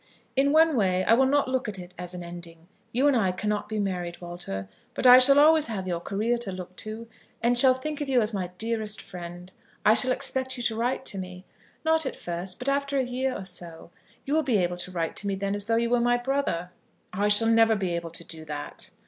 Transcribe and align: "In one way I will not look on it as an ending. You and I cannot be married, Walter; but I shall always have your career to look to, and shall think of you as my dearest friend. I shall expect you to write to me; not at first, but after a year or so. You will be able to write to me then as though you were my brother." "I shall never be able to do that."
"In 0.35 0.51
one 0.51 0.75
way 0.75 1.03
I 1.05 1.13
will 1.13 1.27
not 1.27 1.47
look 1.47 1.67
on 1.69 1.75
it 1.79 1.93
as 1.95 2.15
an 2.15 2.23
ending. 2.23 2.67
You 2.91 3.05
and 3.07 3.15
I 3.15 3.31
cannot 3.31 3.69
be 3.69 3.77
married, 3.77 4.19
Walter; 4.19 4.67
but 4.95 5.05
I 5.05 5.19
shall 5.19 5.37
always 5.37 5.67
have 5.67 5.87
your 5.87 5.99
career 5.99 6.39
to 6.39 6.51
look 6.51 6.75
to, 6.77 7.07
and 7.39 7.55
shall 7.55 7.75
think 7.75 8.01
of 8.01 8.09
you 8.09 8.19
as 8.19 8.33
my 8.33 8.49
dearest 8.57 8.99
friend. 8.99 9.51
I 9.85 9.93
shall 9.93 10.11
expect 10.11 10.57
you 10.57 10.63
to 10.63 10.75
write 10.75 11.05
to 11.05 11.19
me; 11.19 11.45
not 11.85 12.07
at 12.07 12.15
first, 12.15 12.57
but 12.57 12.67
after 12.67 12.97
a 12.97 13.03
year 13.05 13.37
or 13.37 13.45
so. 13.45 13.91
You 14.25 14.33
will 14.33 14.41
be 14.41 14.57
able 14.57 14.77
to 14.77 14.89
write 14.91 15.15
to 15.17 15.27
me 15.27 15.35
then 15.35 15.53
as 15.53 15.67
though 15.67 15.75
you 15.75 15.91
were 15.91 15.99
my 16.01 16.17
brother." 16.17 16.71
"I 17.13 17.27
shall 17.27 17.49
never 17.49 17.75
be 17.75 17.93
able 17.95 18.09
to 18.09 18.23
do 18.23 18.43
that." 18.45 18.89